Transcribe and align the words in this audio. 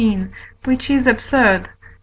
which 0.63 0.89
is 0.89 1.05
absurd 1.05 1.65
(III. 1.65 1.71